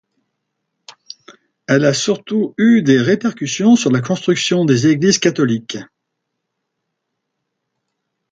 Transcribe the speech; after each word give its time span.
Elle 1.67 1.85
a 1.85 1.93
surtout 1.93 2.55
eu 2.57 2.81
des 2.81 2.97
répercussions 2.99 3.75
sur 3.75 3.91
la 3.91 4.01
construction 4.01 4.65
des 4.65 4.87
églises 4.87 5.19
catholiques. 5.19 5.77